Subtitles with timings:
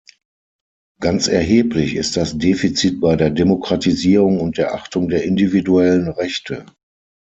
[0.99, 6.65] Ganz erheblich ist das Defizit bei der Demokratisierung und der Achtung der individuellen Rechte.